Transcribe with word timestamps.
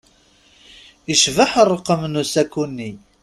Icbeḥ 1.13 1.51
ṛṛqem 1.67 2.01
n 2.07 2.19
usaku-nni. 2.21 2.91